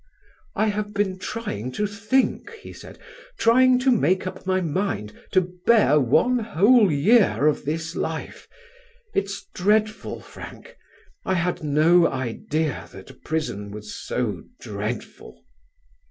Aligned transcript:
"I 0.55 0.69
have 0.69 0.95
been 0.95 1.19
trying 1.19 1.71
to 1.73 1.85
think," 1.85 2.49
he 2.53 2.73
said, 2.73 2.97
"trying 3.37 3.77
to 3.81 3.91
make 3.91 4.25
up 4.25 4.47
my 4.47 4.59
mind 4.59 5.13
to 5.31 5.41
bear 5.67 5.99
one 5.99 6.39
whole 6.39 6.91
year 6.91 7.45
of 7.45 7.65
this 7.65 7.95
life. 7.95 8.47
It's 9.13 9.45
dreadful, 9.53 10.19
Frank, 10.19 10.75
I 11.23 11.35
had 11.35 11.63
no 11.63 12.07
idea 12.07 12.89
that 12.91 13.23
prison 13.23 13.69
was 13.69 13.93
so 13.93 14.45
dreadful." 14.59 15.43